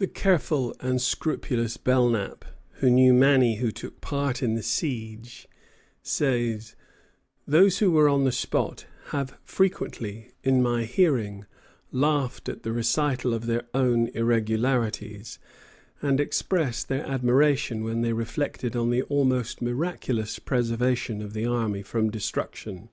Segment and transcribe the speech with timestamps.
[0.00, 2.44] The careful and scrupulous Belknap,
[2.82, 5.48] who knew many who took part in the siege,
[6.02, 6.76] says:
[7.46, 11.46] "Those who were on the spot have frequently, in my hearing,
[11.90, 15.38] laughed at the recital of their own irregularities,
[16.02, 21.80] and expressed their admiration when they reflected on the almost miraculous preservation of the army
[21.82, 22.90] from destruction."